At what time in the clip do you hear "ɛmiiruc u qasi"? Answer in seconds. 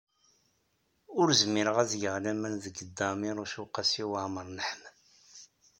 3.13-4.03